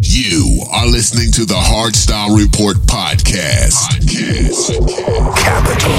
You 0.00 0.62
are 0.72 0.86
listening 0.86 1.30
to 1.32 1.44
the 1.44 1.54
Hardstyle 1.54 2.36
Report 2.36 2.76
podcast. 2.78 3.88
podcast. 4.00 4.72
Capital. 5.36 5.92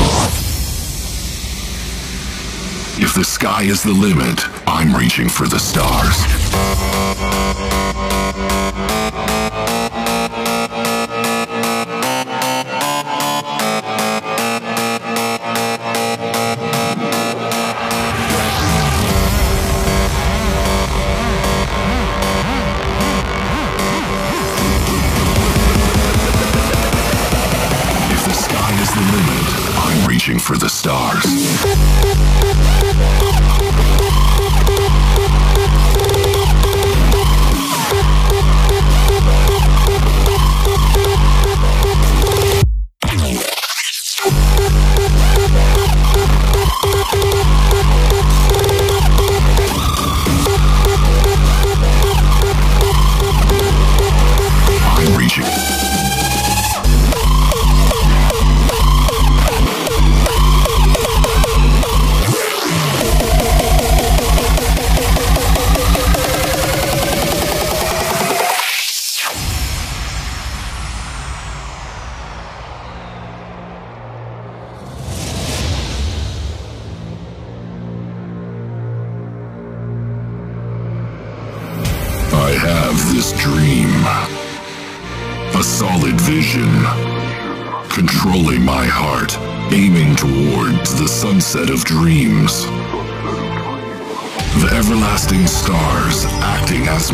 If 3.02 3.14
the 3.14 3.24
sky 3.24 3.64
is 3.64 3.84
the 3.84 3.92
limit, 3.92 4.42
I'm 4.68 4.96
reaching 4.96 5.30
for 5.30 5.48
the 5.48 5.60
stars. 5.60 6.24
Reaching 30.26 30.40
for 30.40 30.58
the 30.58 30.70
stars. 30.70 31.24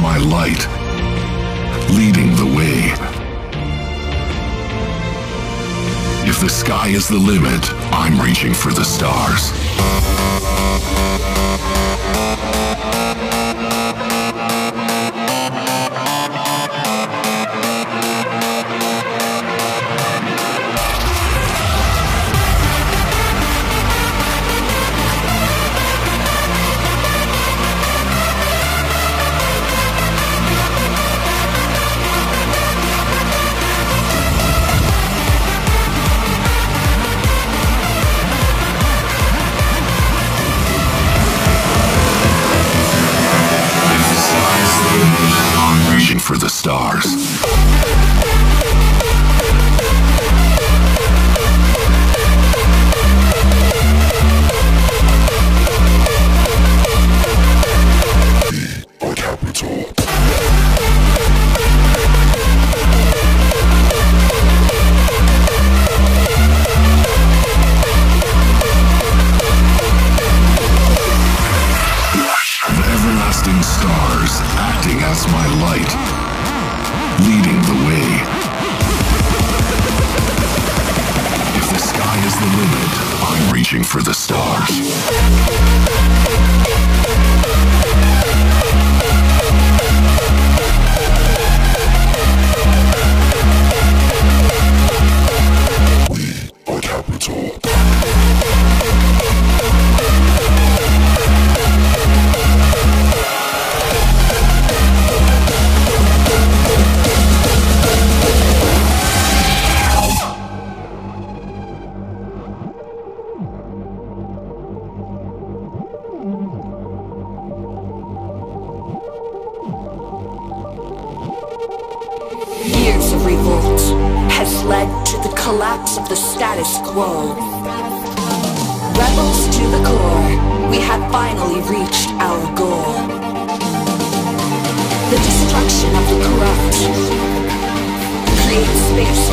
My 0.02 0.17
light, 0.17 0.67
leading 1.89 2.36
the 2.36 2.45
way. 2.55 2.94
If 6.28 6.39
the 6.39 6.50
sky 6.50 6.88
is 6.89 7.08
the 7.08 7.17
limit, 7.17 7.72
I'm 7.92 8.20
reaching 8.22 8.53
for 8.53 8.72
the 8.72 8.86
stars. 8.86 9.52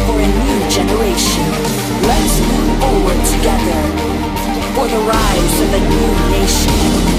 For 0.06 0.20
a 0.20 0.26
new 0.26 0.58
generation. 0.70 1.46
Let's 2.06 2.40
move 2.40 2.78
forward 2.80 3.20
together 3.34 3.82
for 4.74 4.86
the 4.86 5.00
rise 5.00 5.60
of 5.60 5.70
a 5.74 5.80
new 5.80 6.10
nation. 6.30 7.16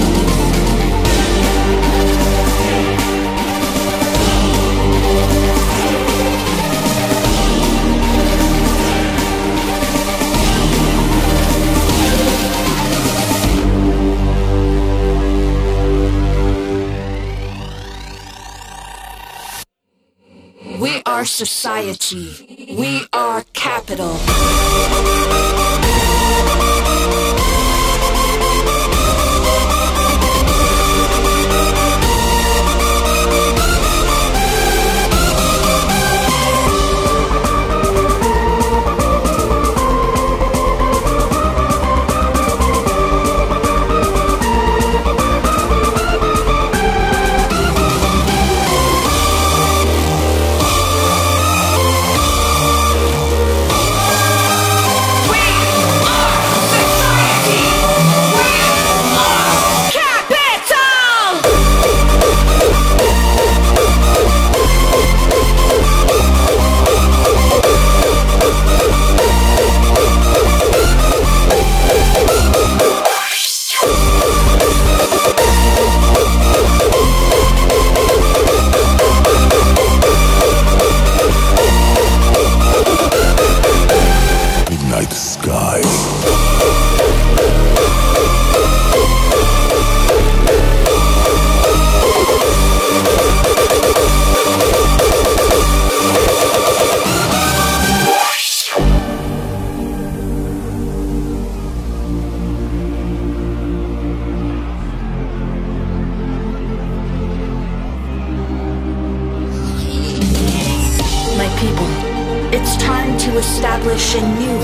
We 20.80 21.02
are 21.06 21.24
society. 21.24 22.47
We 22.78 23.08
are 23.12 23.42
capital. 23.54 24.14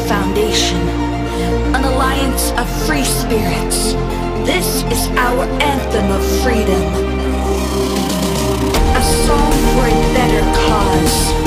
Foundation, 0.09 0.81
an 1.75 1.85
alliance 1.85 2.53
of 2.53 2.69
free 2.87 3.05
spirits. 3.05 3.95
This 4.47 4.83
is 4.85 5.09
our 5.17 5.45
anthem 5.63 6.11
of 6.11 6.23
freedom. 6.43 6.83
A 8.97 9.03
song 9.27 9.53
for 9.75 9.87
a 9.87 9.97
better 10.15 10.43
cause, 10.69 11.44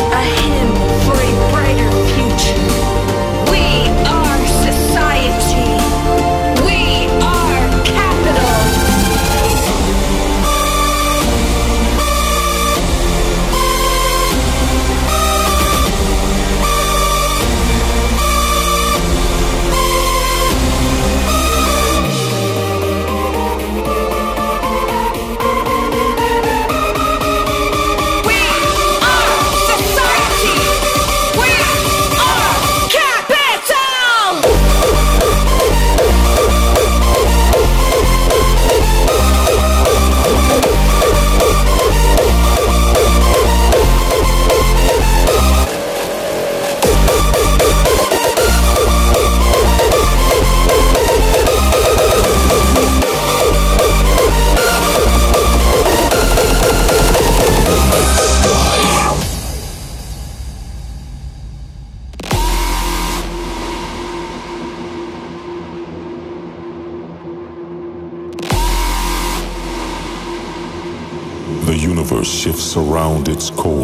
its 73.37 73.51
core. 73.51 73.76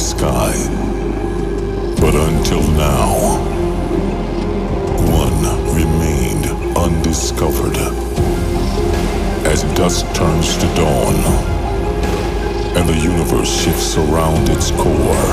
Sky. 0.00 0.54
But 2.00 2.14
until 2.14 2.62
now, 2.72 3.36
one 5.22 5.40
remained 5.74 6.46
undiscovered. 6.76 7.76
As 9.46 9.62
dusk 9.74 10.06
turns 10.14 10.56
to 10.56 10.66
dawn 10.74 11.16
and 12.76 12.88
the 12.88 12.96
universe 12.96 13.52
shifts 13.62 13.96
around 13.96 14.48
its 14.48 14.70
core, 14.70 15.28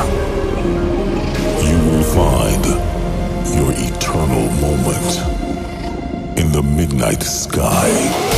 you 1.68 1.78
will 1.88 2.08
find 2.20 2.66
your 3.56 3.72
eternal 3.72 4.52
moment 4.60 5.12
in 6.38 6.52
the 6.52 6.62
midnight 6.62 7.24
sky. 7.24 8.37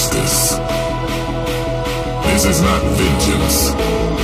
Justice. 0.00 0.56
This 2.24 2.44
is 2.46 2.62
not 2.62 2.82
vengeance. 2.96 4.19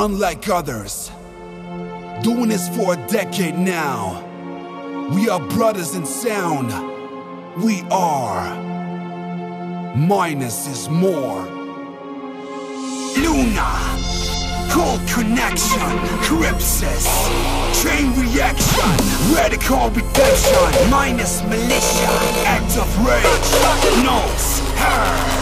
unlike 0.00 0.48
others. 0.48 1.10
Doing 2.22 2.48
this 2.48 2.74
for 2.74 2.94
a 2.94 3.06
decade 3.08 3.58
now. 3.58 4.26
We 5.14 5.28
are 5.28 5.40
brothers 5.50 5.94
in 5.94 6.06
sound. 6.06 6.70
We 7.62 7.82
are. 7.90 8.56
Minus 9.94 10.66
is 10.68 10.88
more. 10.88 11.42
Luna. 13.24 13.70
Cold 14.70 15.06
connection. 15.06 15.90
Crypsis. 16.24 17.06
Chain 17.82 18.10
reaction. 18.18 18.90
Radical 19.34 19.90
redemption. 19.90 20.90
Minus 20.90 21.42
militia. 21.42 22.08
Act 22.46 22.78
of 22.78 22.88
rage. 23.06 24.02
Notes. 24.02 24.60
Her. 24.78 25.39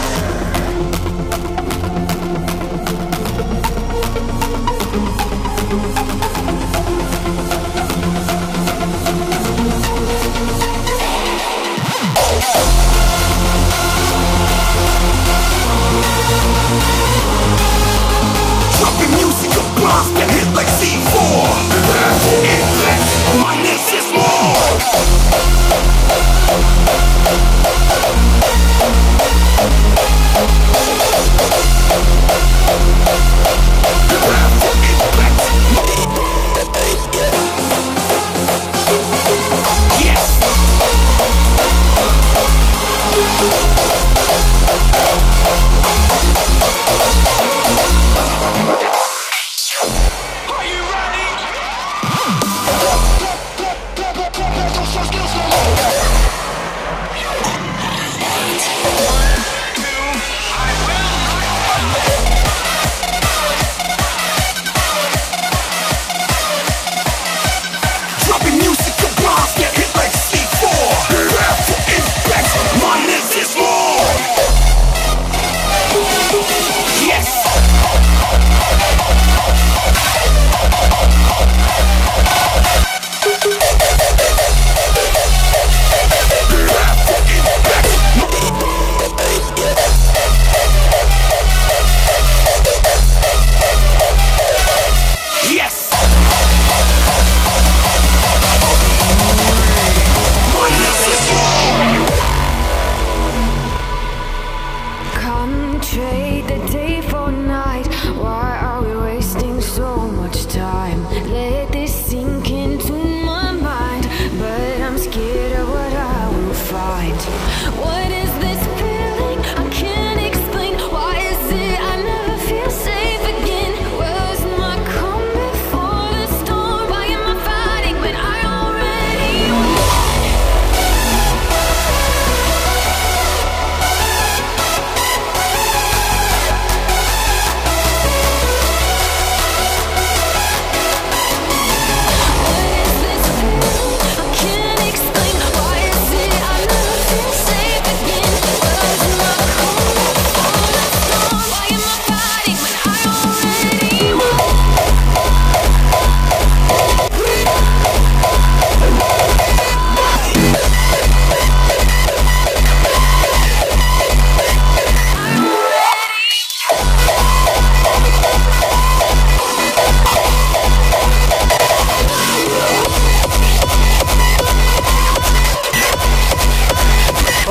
Dropping 18.79 19.11
music 19.19 19.51
of 19.57 19.65
blast 19.75 20.13
that 20.15 20.29
hit 20.31 20.49
like 20.55 20.67
C4 20.67 21.19
It 22.43 22.63
lets 22.83 23.19
is 23.93 24.11
more. 24.13 25.18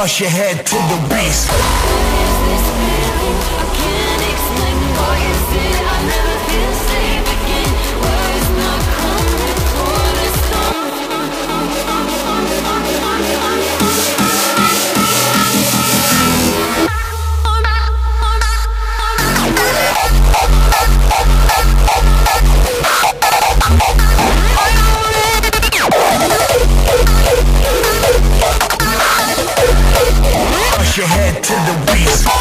Bust 0.09 0.21
your 0.21 0.31
head 0.31 0.64
to 0.64 0.75
the 0.75 1.14
beast. 1.14 2.17
To 31.42 31.53
the 31.53 31.92
beast. 31.92 32.38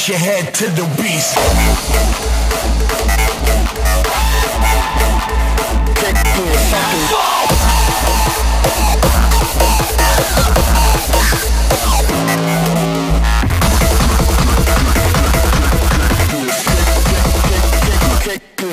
Bust 0.00 0.08
your 0.08 0.18
head 0.18 0.54
to 0.54 0.64
the 0.64 0.84
beast. 0.96 1.36
Kick 5.94 6.16
to 6.24 6.40
the 6.40 6.58
fucking 6.70 7.20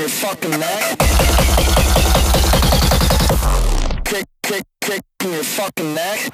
fucking 0.08 0.60
neck. 0.62 0.98
Kick, 4.06 4.26
kick, 4.44 4.64
kick 4.80 5.02
to 5.20 5.30
your 5.30 5.44
fucking 5.44 5.94
neck. 5.94 6.32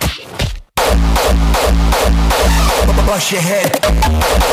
Bust 3.07 3.31
your 3.31 3.41
head 3.41 4.52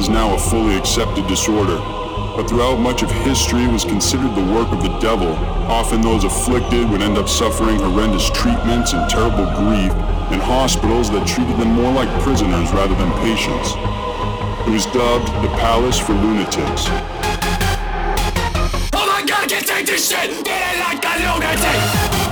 is 0.00 0.08
now 0.08 0.34
a 0.34 0.38
fully 0.38 0.78
accepted 0.78 1.26
disorder, 1.26 1.76
but 2.34 2.48
throughout 2.48 2.76
much 2.76 3.02
of 3.02 3.10
history 3.10 3.66
was 3.66 3.84
considered 3.84 4.34
the 4.34 4.54
work 4.54 4.72
of 4.72 4.82
the 4.82 4.98
devil. 4.98 5.28
Often 5.68 6.00
those 6.00 6.24
afflicted 6.24 6.88
would 6.88 7.02
end 7.02 7.18
up 7.18 7.28
suffering 7.28 7.76
horrendous 7.78 8.30
treatments 8.30 8.94
and 8.94 9.10
terrible 9.10 9.44
grief 9.60 9.92
in 10.32 10.40
hospitals 10.40 11.10
that 11.10 11.26
treated 11.26 11.54
them 11.58 11.72
more 11.74 11.92
like 11.92 12.08
prisoners 12.22 12.72
rather 12.72 12.94
than 12.94 13.12
patients. 13.20 13.74
It 14.66 14.72
was 14.72 14.86
dubbed 14.86 15.28
the 15.44 15.52
Palace 15.60 15.98
for 15.98 16.14
Lunatics. 16.14 16.86
Oh 18.96 19.06
my 19.06 19.22
god, 19.26 19.44
I 19.44 19.46
can't 19.48 19.66
take 19.66 19.86
this 19.86 20.08
shit! 20.08 20.30
Get 20.42 20.76
it 20.76 20.80
like 20.80 21.04
a 21.04 21.12
lunatic! 21.20 22.29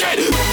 shit. 0.00 0.49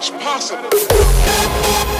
It's 0.00 0.10
possible. 0.10 1.97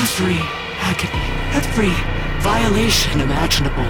Down 0.00 0.38
agony, 0.80 1.24
every 1.52 1.92
violation 2.40 3.20
imaginable 3.20 3.84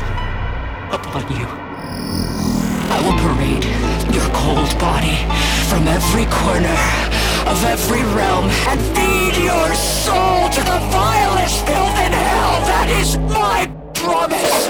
upon 0.90 1.22
you. 1.30 1.46
I 2.90 2.98
will 3.04 3.16
parade 3.22 3.64
your 4.12 4.26
cold 4.34 4.76
body 4.80 5.16
from 5.68 5.86
every 5.86 6.26
corner 6.26 6.78
of 7.46 7.64
every 7.64 8.02
realm 8.14 8.50
and 8.68 8.80
feed 8.96 9.36
your 9.44 9.74
soul 9.74 10.48
to 10.50 10.60
the 10.60 10.80
vilest 10.90 11.64
filth 11.66 11.98
in 12.00 12.12
hell. 12.12 12.60
That 12.66 12.88
is 13.00 13.16
my 13.18 13.70
promise. 13.94 14.60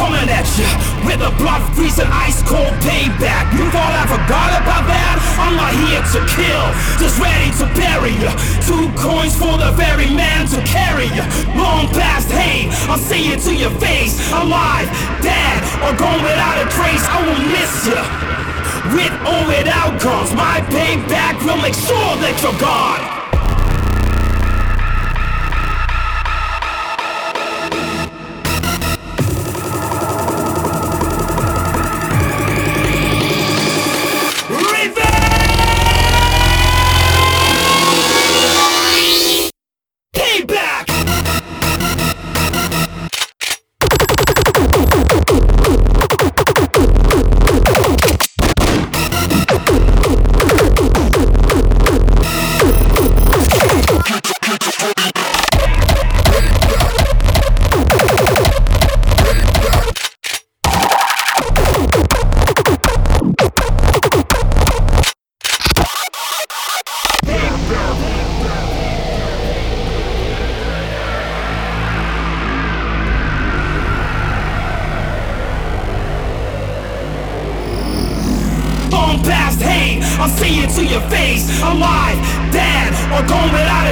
Coming 0.00 0.32
at 0.32 0.48
you 0.56 0.64
with 1.04 1.20
a 1.20 1.28
blood 1.36 1.60
freezing 1.76 2.08
ice 2.08 2.40
cold 2.48 2.72
payback. 2.80 3.52
You 3.52 3.68
thought 3.68 3.92
I 3.92 4.08
forgot 4.08 4.48
about 4.56 4.88
that? 4.88 5.20
I'm 5.36 5.60
not 5.60 5.76
here 5.76 6.00
to 6.00 6.20
kill, 6.24 6.66
just 6.96 7.20
ready 7.20 7.52
to 7.60 7.68
bury 7.76 8.16
you. 8.16 8.32
Two 8.64 8.88
coins 8.96 9.36
for 9.36 9.60
the 9.60 9.76
very 9.76 10.08
man 10.08 10.48
to 10.56 10.58
carry 10.64 11.04
you. 11.12 11.20
Long 11.52 11.84
past 11.92 12.32
hate, 12.32 12.72
I'll 12.88 12.96
say 12.96 13.28
it 13.28 13.44
to 13.44 13.52
your 13.52 13.76
face. 13.76 14.16
Alive, 14.32 14.88
dead, 15.20 15.60
or 15.84 15.92
gone 16.00 16.24
without 16.24 16.56
a 16.56 16.66
trace. 16.72 17.04
I 17.04 17.20
will 17.20 17.44
miss 17.52 17.72
you. 17.84 18.00
With 18.96 19.12
or 19.28 19.52
without 19.52 20.00
comes 20.00 20.32
my 20.32 20.64
payback 20.72 21.44
will 21.44 21.60
make 21.60 21.76
sure 21.76 22.16
that 22.24 22.40
you're 22.40 22.56
gone. 22.56 23.19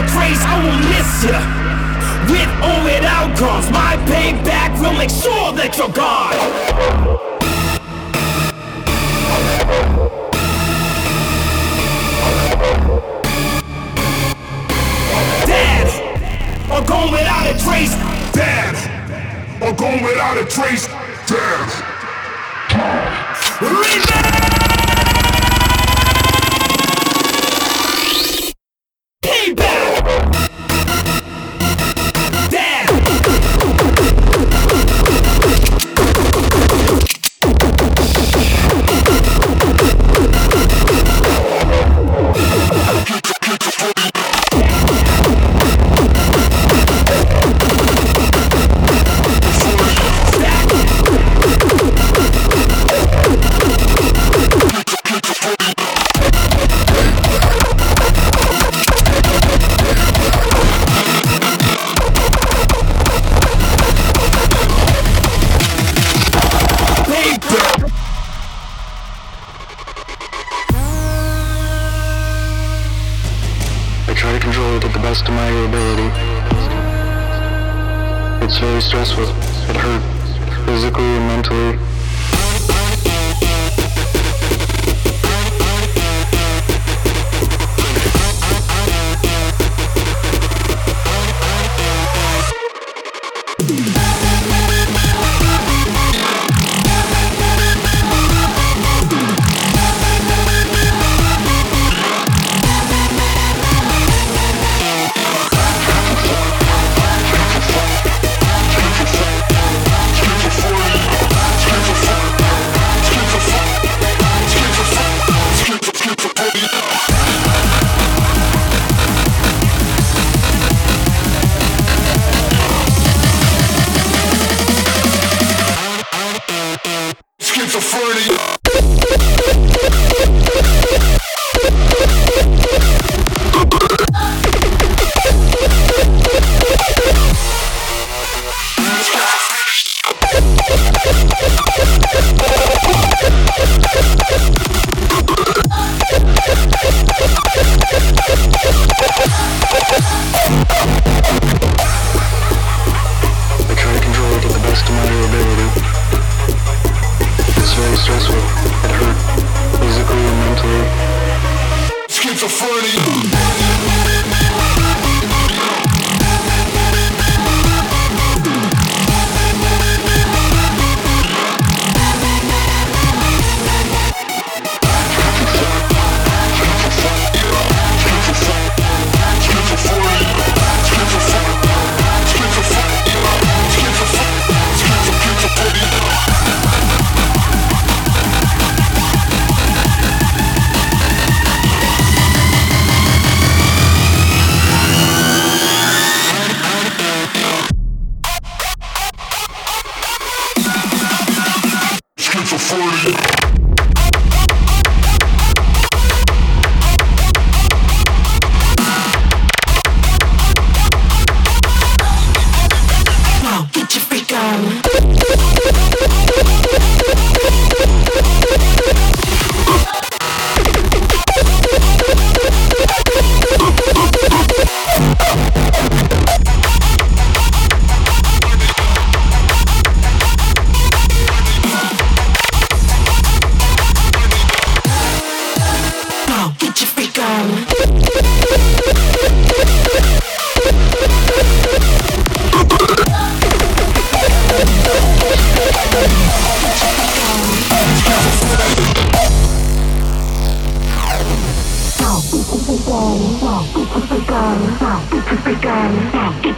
Trace. 0.07 0.43
I 0.45 0.55
will 0.63 0.79
miss 0.93 1.11
you. 1.25 1.39
With 2.31 2.51
or 2.63 2.79
without 2.85 3.37
cause, 3.37 3.71
my 3.71 3.97
payback 4.07 4.81
will 4.81 4.93
make 4.93 5.11
sure 5.11 5.53
that 5.53 5.77
you're 5.77 5.89
gone. 5.89 6.37
Dead, 15.47 15.89
or 16.71 16.87
gone 16.87 17.11
without 17.11 17.47
a 17.47 17.59
trace. 17.65 17.95
Dead, 18.33 18.75
or 19.63 19.73
gone 19.73 20.03
without 20.03 20.37
a 20.37 20.45
trace. 20.45 20.87
Dead. 21.27 21.69
Payback! 23.59 24.68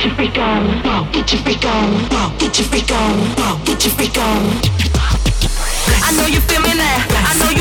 Get 0.01 0.07
your 0.09 0.16
freak 0.16 0.38
on. 0.38 1.12
Get 1.12 1.30
your 1.30 1.42
freak 1.42 1.64
on. 1.66 2.38
Get 2.38 2.59
your 2.59 2.66
freak 2.68 2.90
get 3.66 3.84
your 3.84 3.92
freak 3.92 4.16
on. 4.16 4.42
I 6.03 6.12
know 6.16 6.24
you 6.24 6.40
feel 6.40 6.62
me 6.62 6.72
now. 6.74 7.05
I 7.28 7.36
know 7.38 7.51
you. 7.51 7.59